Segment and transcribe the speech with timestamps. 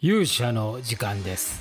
[0.00, 1.60] 勇者の時間です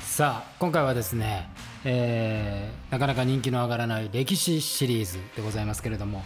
[0.00, 1.50] さあ今回はですね、
[1.84, 6.22] えー、なかなか人気の上がらない歴史シリーズでございますけれども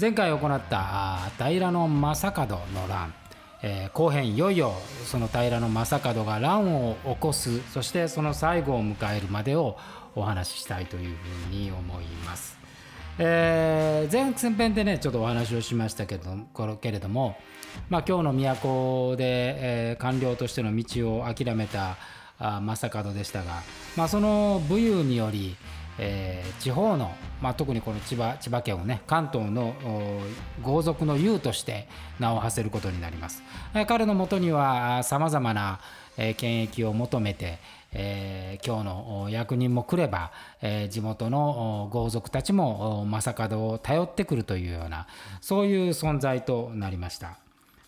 [0.00, 2.14] 前回行った平将門の
[2.88, 3.12] 乱、
[3.62, 4.72] えー、後編いよいよ
[5.04, 9.76] その平将門が乱を起こすそしてその最後を迎えるまでを
[10.14, 11.14] お話ししたいという
[11.50, 12.55] ふうに思います。
[13.18, 17.36] えー、前編でねちょっとお話をしましたけどけれども、
[17.88, 21.96] まあ、今日の都で、えー、官僚としての道を諦めた
[22.38, 23.62] 正門でしたが、
[23.96, 25.56] まあ、その武勇により、
[25.98, 29.74] えー、地方の、まあ、特にこの千葉千葉県をね関東の
[30.62, 31.88] 豪族の雄として
[32.20, 33.42] 名を馳せることになります。
[33.88, 35.80] 彼のもとにはさまざまな、
[36.36, 37.58] 権益を求めて、
[37.98, 45.06] えー、今日の役人も来れば、えー、地元の豪族たちも正門を頼ってくるというような
[45.40, 47.38] そういう存在となりました。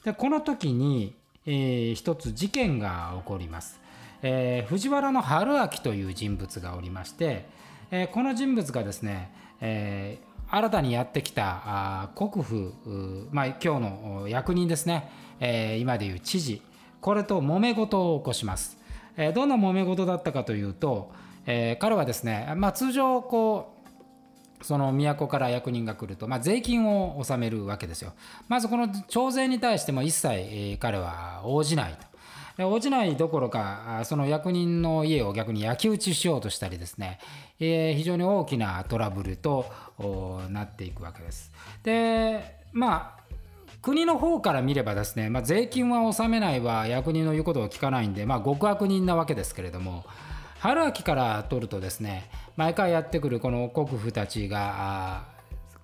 [0.04, 3.78] でこの時に、えー、一つ事件が起こります、
[4.22, 7.44] えー、藤原春明という人物がおりまして、
[7.90, 16.62] えー、この人物がですね、えー、新たにやってきたあ国府、まあ、今日の役人ですね、えー、今でいう知事。
[17.02, 18.77] これと揉め事を起こします。
[19.18, 21.12] えどんな揉め事だったかというと、
[21.44, 23.78] えー、彼はですね、まあ、通常こう
[24.64, 28.12] その都から役人が来ると、まあ、税金を納めるわけですよ。
[28.48, 31.96] まずこの徴税に対しても一切、え、彼は応じない
[32.56, 32.66] と。
[32.66, 37.20] 応じないどころか、その役人の家を逆に焼き討ちしようとしたりですね、
[37.60, 39.66] えー、非常に大きなトラブルと
[40.50, 41.52] なっていくわけです。
[41.84, 43.17] で、まあ、
[43.88, 50.04] 国の方から見ればですね、まあ、税金は納めないは役人の言うことを聞かないんで、まあ、極悪人なわけですけれども
[50.58, 55.24] 春秋から取るとですね毎回やってくるこの国府たちが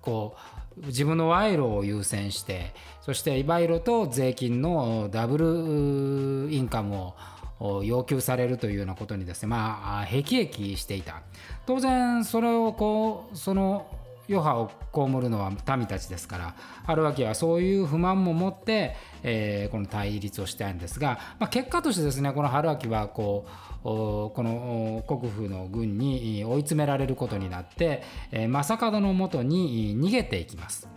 [0.03, 0.35] こ
[0.77, 7.13] う自分の賄賂を優先してそして賄賂と税金のダブルインカム
[7.59, 11.23] を要求されるというようなことにですねまあ辟易していた。
[11.65, 13.87] 当然それをこうその
[14.29, 16.55] 余波を被るのは民たちですから
[16.85, 30.87] 春脇はそういう不満も持って、えー、この対立をしたいんですが、まあ、結果としてですねこの春秋はこうこの国府の軍に追い詰められることになって、えー、正門のもとに逃げていきます。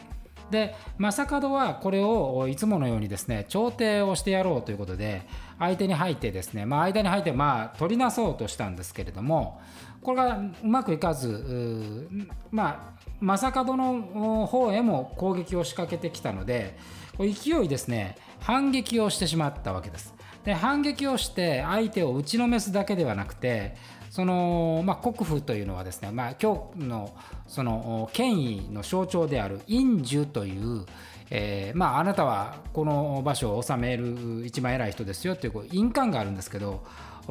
[0.51, 5.23] で正門はこれをいつものようにですね調停をしてやろうということで
[5.59, 9.61] 相手に入ってですね、まあ、間に入ってまあ取りなそうとしたんですけれども
[10.03, 12.09] これがうまくいかず
[12.51, 16.79] まあ正門の方へも攻撃を仕掛けてきたので
[17.19, 20.15] 勢いですね反撃をしてしまったわけです。
[20.45, 23.77] で反撃をして相手を打ちのめすだけではなくて
[24.11, 27.15] その、まあ、国府というのはですね、まあ、今日の
[27.47, 30.87] その権威の象徴である印樹という、
[31.31, 36.85] えーまあ、あなたはこの場所を治める一番偉い人ですよというこう印鑑があるんですけど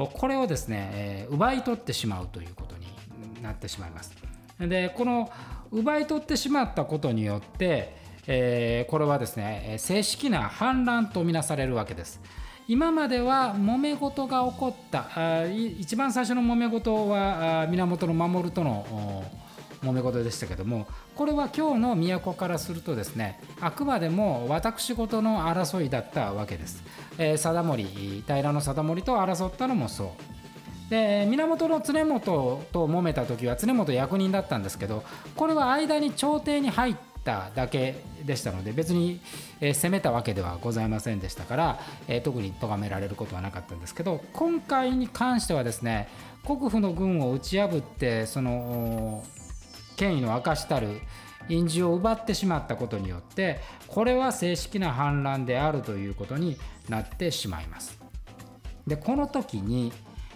[0.06, 2.86] これをですね、えー、奪い取ってしまうということに
[3.42, 4.14] なってしまいます。
[4.60, 5.32] でこの
[5.72, 7.96] 奪い取ってしまったことによって、
[8.28, 12.22] えー、これはですね正式な反乱とみなされるわけです。
[12.68, 19.24] 今までは揉め事が起こったあ一番最初の揉め事は源守との
[19.88, 26.84] 揉め事でしたけどもこれは今日の都からするとですねあくまでも私事の争いだったわけです。
[27.18, 27.84] えー、貞盛
[28.26, 30.38] 平の定盛と争ったのもそう。
[30.90, 35.04] で源の常本と揉めた時は常本役人だったんですけど
[35.36, 36.96] これは間に朝廷に入っ
[37.26, 37.96] ただけ
[38.26, 39.20] でしたので別に、
[39.60, 46.08] え、攻めたわけではございませんでしたから、え、特に咎められることはなかったんですけど今回に関してはですね
[46.46, 49.26] 国府の軍を打ち破ってその
[49.98, 51.02] 権威の証たる
[51.50, 56.58] 印字を奪ってしまったことによってこれは正式な反乱であるということに
[56.90, 58.00] なってしまいます。
[58.86, 59.92] でこの時に、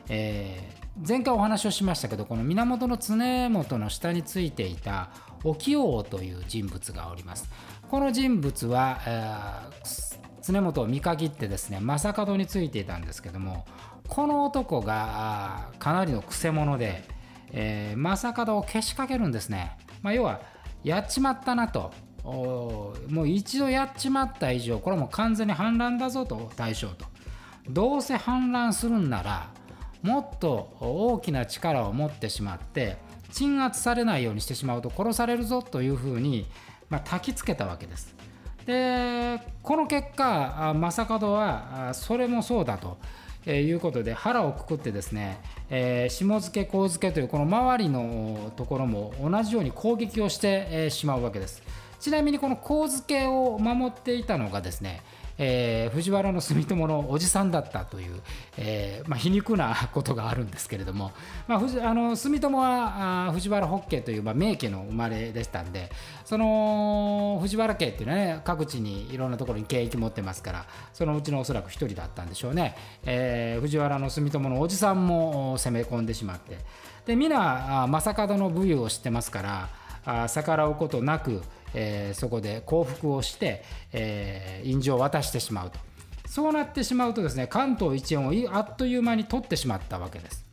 [0.10, 3.16] えー、前回お話をしましたけどこの源常
[3.50, 5.10] 本の下についていた
[5.44, 7.50] 沖王という人物がおります。
[7.90, 13.66] この人物は、えー、常本を見限ってですね正門についていたんですけども
[14.08, 17.04] この男がかなりのくせ者で、
[17.52, 19.78] えー、正門をけしかけるんですね。
[20.02, 20.42] まあ、要は
[20.84, 21.94] やっちまったなと
[22.24, 22.94] も
[23.24, 27.06] う一度やっちまった以上これはもう完全に反乱だぞと大将と
[27.70, 29.50] どうせ反乱するんなら
[30.04, 32.98] もっと大きな力を持ってしまって
[33.32, 36.48] 鎮圧されないようにしてしまうと殺されるぞというふうに、
[36.90, 38.16] まあ、焚きつけたわけです。
[38.66, 43.00] でこの結果正門はそれもそうだと
[43.46, 45.40] えー、いうことで腹をくくってですね、
[45.70, 51.64] えー、下付け、後付けというこの周りのところも同じように攻撃をして、えー、しまうわけです。
[52.00, 55.02] ちなみにこの後付けを守っていたのがですね、
[55.44, 58.22] えー、藤原住友のおじさんだったという、
[58.58, 61.14] えーまあ、皮肉なことがあるんですけれども、
[61.48, 65.92] まあ、藤あの住友はあ藤原北家という、まあ、名家の生まれでしたんで
[66.26, 76.60] その藤原家っていうのはね各地にいろんなところに経歴持ってますからそのうちのおそらく一人だったんでしょうね、えー、藤原住友のおじさんも攻め込んでしまって。
[77.06, 79.70] で皆正門の武勇を知ってますから
[80.06, 81.42] あ逆らうことなく
[81.74, 83.64] えー、そこで降伏をして、
[83.94, 85.80] えー、印状を渡してしまうと。
[86.28, 90.46] そうなってしまうとですね関東一円をあっという間に取ってしまったわけです。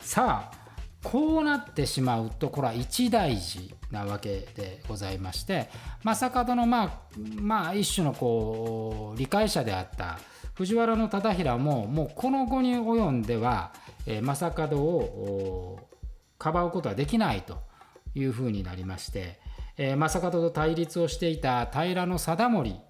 [0.00, 0.64] さあ
[1.02, 5.68] こうなってしまうとこれは一大事なわけでございまして
[6.02, 6.90] 正門のまあ
[7.36, 10.18] まあ一種のこう理解者であった
[10.54, 13.72] 藤原忠衡ももうこの後に及んでは、
[14.06, 15.78] えー、正門を
[16.38, 17.58] かばうことはできないと
[18.14, 19.40] いうふうになりまして、
[19.76, 22.82] えー、正門と対立をしていた平定盛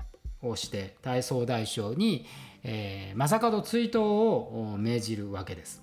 [0.43, 2.27] をして大総大将に、
[2.63, 5.83] えー、正門追討を命じるわけです。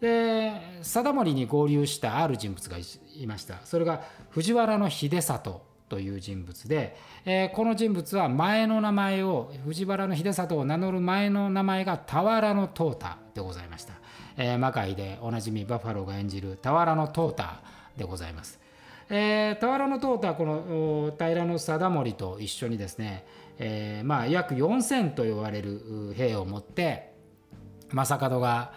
[0.00, 3.60] で貞盛に合流したある人物がいました。
[3.64, 6.96] それが藤原秀里という人物で、
[7.26, 13.94] えー、この人物は前の名前を藤原秀里を名乗る前の名前が俵の淘汰でございました、
[14.36, 17.56] えー、魔界でおなじみバッファローが演じる俵の淘汰
[17.98, 18.58] でございます。
[19.12, 23.26] えー、俵の塔はこの平定盛と一緒にですね、
[23.58, 27.12] えー、まあ約4,000と言われる兵を持って
[27.92, 28.72] 正門が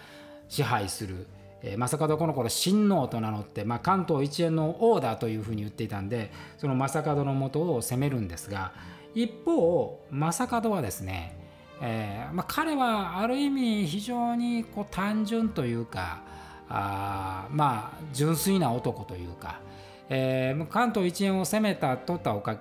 [0.49, 1.27] 支配する、
[1.61, 8.71] えー、正門この頃親王と名乗って、まあ、関東一円の王だというふうに言っていたんでその正門のもとを攻めるんですが
[9.13, 11.37] 一方正門はですね、
[11.79, 16.23] えーまあ、彼はある意味非常にこう単純というか
[16.69, 19.61] あまあ純粋な男というか。
[20.09, 22.57] えー、関東一円を攻めた取ったおか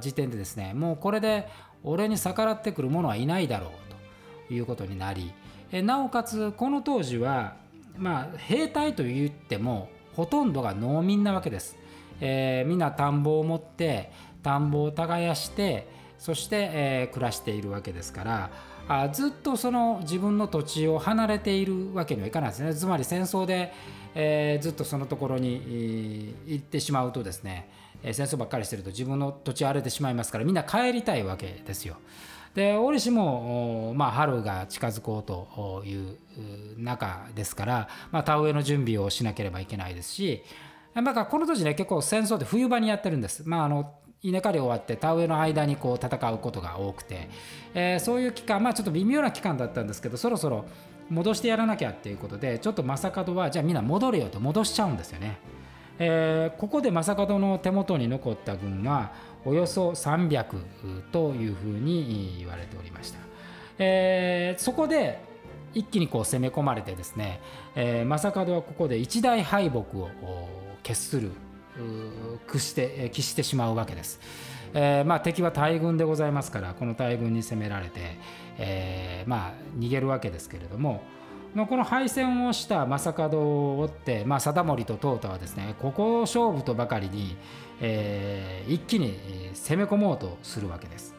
[0.00, 1.48] 時点でですねもうこれで
[1.82, 3.70] 俺に逆らってくる者はいないだろう
[4.48, 5.32] ということになり、
[5.70, 7.56] えー、なおかつこの当時は
[7.96, 11.76] まあ兵隊といってもほとんどが農民なわけです、
[12.20, 18.50] えー、みんな田んぼを持って田んぼを耕してそして、えー、暮らしているわけですから
[19.00, 23.72] あずっとその自分の土地を離れているわけにはいかないですねつまり戦争で
[24.14, 27.68] えー、ずっとそのところに行ってしまうとですね
[28.02, 31.96] 戦争ばっかりしてると自分の土地荒れてしまいますからみんな帰りたいわけですよ。
[32.54, 36.18] で折しも、まあ、春が近づこうという
[36.76, 40.42] 中ですから、まあ、田植えの準備をしなければいけないですし
[40.92, 43.42] なんかこの時ね結構戦争って冬場にやってるんです。
[43.46, 47.28] まああの稲刈り終わって田植えの間にこう戦うことが多くて、
[47.74, 50.64] えー、そういう期間まあちょっと微妙な期間だったんですけどそろそろ
[51.10, 55.38] 戻してやらなきゃっていうことでちょっと正門はじゃあみんな戻れよと戻しちゃうんですよね。
[55.98, 59.12] えー、ここで正門の手元に残った軍は
[59.44, 63.18] およそ300というふうに言われておりました。
[63.78, 65.20] えー、そこで
[65.74, 67.40] 一気にこう攻め込まれてですね、
[67.74, 70.08] えー、正門はここで一大敗北を
[70.82, 71.32] 決する
[72.46, 74.20] 屈して喫してしまうわけです。
[74.74, 78.16] えー、まあ、敵は大軍でございますからこの大軍に攻められて、
[78.58, 81.02] えー、まあ、逃げるわけですけれども、
[81.54, 87.36] ま、この敗戦をした正門を追って、まあ、貞盛と淘汰はですねここを勝負とばかりに、
[87.80, 89.18] えー、一気に
[89.54, 91.14] 攻め込もうとするわけです。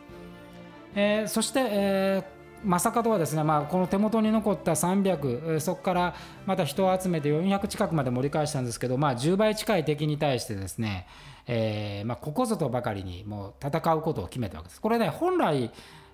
[0.96, 6.16] えー、そして、えー正門はですね、まあ、この手元に残った300そこから
[6.46, 11.08] また人を集めて400近くまで盛り返したんですけど、まあ、10倍近い敵に対してですね、
[11.48, 14.82] えーまあ、ここぞとばかりにもう戦うことを決めたわけです。
[14.82, 15.72] これね本来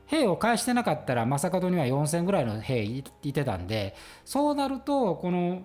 [0.07, 5.61] 兵を返してなかったら正門には4000ぐらいの兵いてたんでそうなるとこの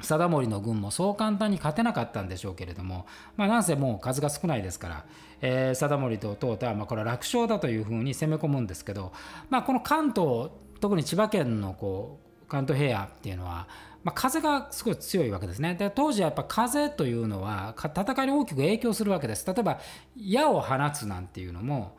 [0.00, 5.04] 貞盛の軍もそう簡単に勝てなかったんでしょうけれども、まあ、なんせもう数が少ないですから、
[5.40, 9.12] えー、貞盛と淘汰はまあこれは楽勝だというふうに攻め込むんですけど、
[9.50, 10.50] まあ、この関東
[10.80, 13.66] 特に千葉県のこう関東平野っていうのは
[14.04, 15.74] まあ、風がすごい強いわけですね。
[15.74, 19.46] で当時はやっぱ風というのは戦いに大きく影響するわけです。
[19.46, 19.80] 例えば
[20.16, 21.96] 矢を放つなんていうのも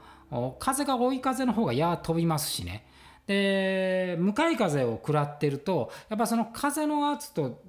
[0.59, 2.85] 風が追い風の方が矢飛びますしね。
[3.29, 7.61] で向かい風を食らってるとやっぱその風の圧と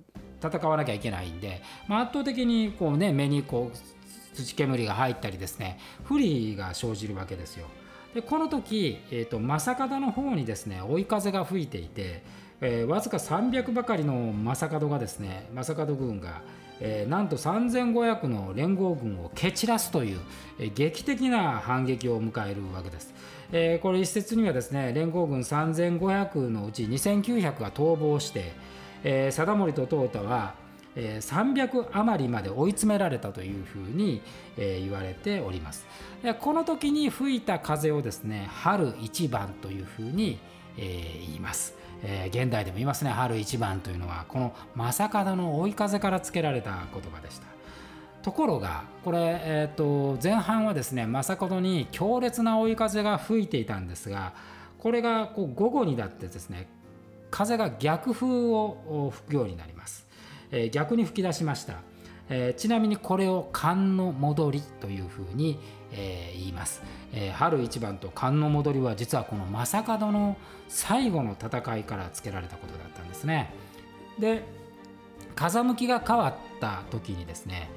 [0.43, 7.67] 戦わなきゃいけないんで、まあ、圧倒的にこう、ね、目にこう土煙が入ったりですね不利が生じるわけですよ。
[8.15, 12.23] でこの時、えーと、正門の方にですね追い風が吹いていて
[12.63, 16.43] えー、わずか300ばかりの正門がですね正門軍が、
[16.81, 20.21] えー、なんと3500の連合軍を蹴散らすという、
[20.59, 23.15] えー、劇的な反撃を迎えるわけです。
[23.53, 28.53] えー、これ一説にはですね連合軍3500のうち2900が逃亡して、
[29.03, 30.55] えー、貞盛と淘汰は
[30.97, 34.23] え300余りまで追い詰められたというふうに、
[34.57, 35.87] え言われております。
[36.41, 40.39] この時に吹いた風をですね春一番というふうに、
[40.77, 43.11] え言います、え現代でも言いますね。
[43.11, 47.60] 春一番というのはこの正門の追い風から付けられた言葉でした。
[48.23, 54.35] ところがこれ、えーと、前半はですね正門に強烈な追い風が吹いていたんですが
[54.79, 56.69] これがこう午後になってですね
[57.31, 60.07] 風が逆風を吹くようになります、
[60.51, 61.77] えー、逆に吹き出しました、
[62.29, 65.59] えー、ちなみにこれを寒の戻りというふうに、
[65.93, 70.37] えー、言います、え春一番と寒の戻りは実はこの正門の
[70.69, 73.53] 最後の戦いから付けられたことだったんですね。
[74.19, 74.45] で
[75.35, 77.71] 風向きが変わった時にですね、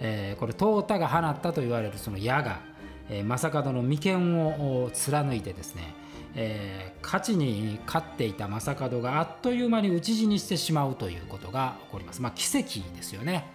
[0.00, 2.60] えこれ淘汰が放ったと言われるその矢が、
[3.08, 5.94] え正門の眉間を貫いてですね
[6.34, 12.22] えー、勝ちに勝っていた正門があっという間に討ち死にしてしまうということが起こります。
[12.22, 13.46] まあ、奇跡ですよね。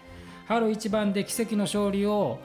[0.48, 2.40] 春一番で奇跡の勝利を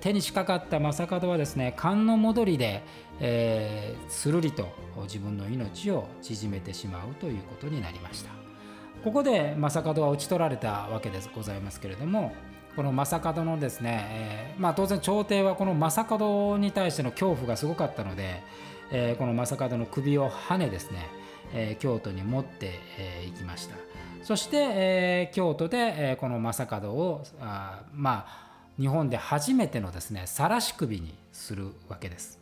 [0.00, 2.82] 手にしかかった正門はですね寒の戻りで、
[3.20, 4.68] えー、するりと
[5.02, 8.30] 自分の命を縮めてしまうということになりました
[9.04, 12.34] ここで正門は討ち取られたわけでございますけれども
[12.74, 18.42] この正門のですね、えー、まあ、当然朝廷はこの正門に対しての恐怖がすごかったので、
[18.90, 21.06] えー、この正門の首をはねですね、
[21.52, 22.80] えー、京都に持って
[23.26, 23.76] い、きました。
[24.22, 32.38] そして、えー、京都で、えー、この正門をあまあ日本で初めてのですね晒し首にするわけです、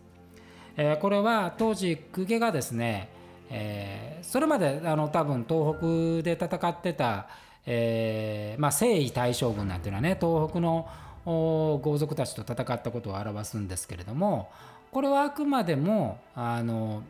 [0.77, 3.09] えー、これは当時公家がですね、
[3.51, 7.29] えー、それまであの多分東北で戦ってた、
[7.67, 10.89] えーまあ、征夷大将軍なんていうのはね東北の
[11.25, 14.51] 豪族たちと戦ったことを表すんですけれども
[14.91, 17.03] これはあくまでもあの、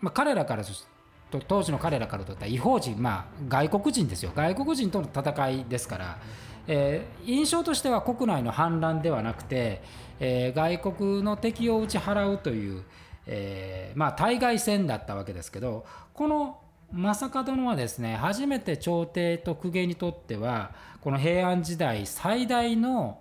[0.00, 0.64] まあ、彼らから
[1.30, 4.32] と当時の彼らからとった違法人、まあ、外国人ですよ。
[4.34, 6.18] 外国人との戦いですから、
[6.68, 9.82] えー、印象としては国内の反乱ではなくて、
[10.20, 12.84] えー、外国の敵を打ち払うという、
[13.26, 16.58] えー、まあ、対外戦だったわけですけどこの
[16.92, 23.20] 正門はですね初めて朝廷と公家にとってはこの平安時代最大の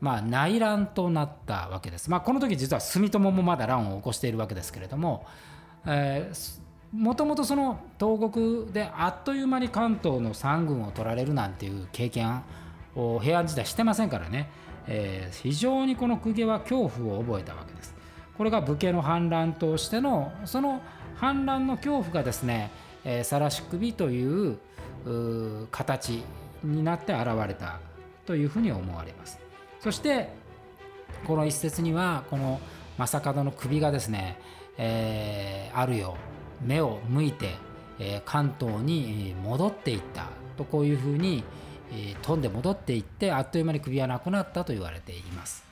[0.00, 2.10] まあ、内乱となったわけです。
[2.10, 5.26] まあ、この時実は住友もまだ乱を起こしているわけですけれども、
[5.86, 6.60] えー、
[6.92, 12.42] もともとその東国であっという間に関東の三軍を取られるなんていう経験
[12.94, 14.50] を平安時代してませんからね、
[14.86, 17.94] えー、非常にこの公家は恐怖を覚えたわけです。
[18.36, 20.82] これが武家の反乱としてのその
[21.14, 22.70] 反乱の恐怖がですね
[23.22, 24.58] 「さらし首」という
[25.70, 26.22] 形
[26.64, 27.80] になって現れた
[28.24, 29.38] というふうに思われます。
[29.80, 30.28] そして
[31.26, 32.60] この一節にはこの
[32.98, 34.38] 正門の首がですね、
[34.78, 36.16] えー、あるよ
[36.60, 37.54] 目を向いて、
[37.98, 41.44] えー、関東に戻っていったとこういうふうに、
[41.92, 45.64] えー、飛んで戻っていってあっという間に首はなくなったと言われています。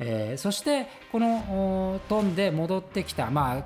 [0.00, 3.64] えー、そしてこの飛んで戻ってきたまあ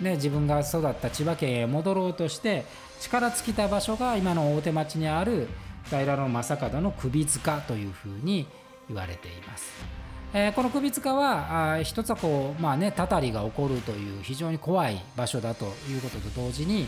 [0.00, 2.64] ね自分が育った千葉県へ戻ろうとして
[3.00, 5.48] 力尽きた場所が今の大手町にある
[5.90, 8.46] 平野正門の首塚というふうに
[8.88, 10.06] 言われています。
[10.34, 16.86] えー、この首塚はあ一つはこうまあねたたりが起こるという非常に怖い場所だということと同時に、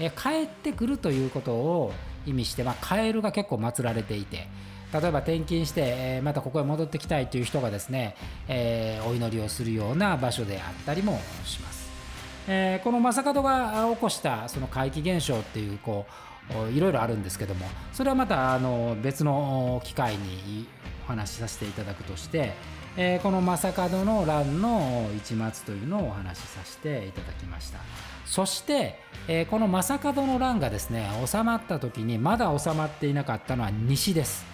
[0.00, 1.92] えー、帰ってくるということを
[2.26, 4.48] 意味して、まあ、カエルが結構祀られていて
[4.92, 8.16] 例えば転勤して、えー、またここへ戻ってきたいという人がですね、
[8.48, 11.77] えー、お祈りをするような場所であったりもします。
[12.50, 16.06] えー、この正門が起こしたその怪奇現象っていうこ
[16.68, 20.66] ういろいろあるんですけどもそれはまたあの別の機会に
[21.04, 22.54] お話しさせていただくとして、
[22.96, 27.80] えー、この正門の乱の一末というのをお話しさせていただきました。
[28.24, 34.46] そして、えー、この正門の乱がですね収まった時にまだ収まっていなかったのは西です。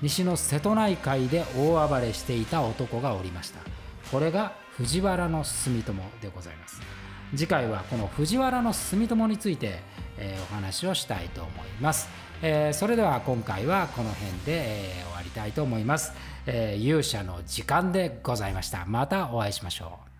[0.00, 3.60] 西の瀬戸内海で大暴れしていた男がおりました。
[4.10, 7.01] これが藤原住友でございます。
[7.34, 9.80] 次回はこの藤原の住友について、
[10.18, 12.08] えー、お話をしたいと思います。
[12.42, 16.12] えー、それでは今回はこの辺で、えー、終わりたいと思います、
[16.46, 18.84] え、勇者の時間でございました。
[18.86, 20.11] またお会いしましょう。